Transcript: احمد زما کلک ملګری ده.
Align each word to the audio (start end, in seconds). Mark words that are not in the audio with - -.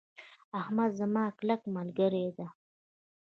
احمد 0.61 0.91
زما 0.99 1.25
کلک 1.37 1.61
ملګری 1.75 2.27
ده. 2.37 2.47